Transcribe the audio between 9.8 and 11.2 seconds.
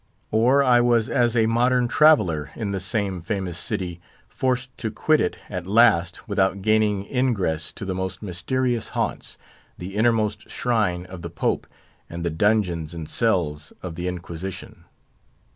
innermost shrine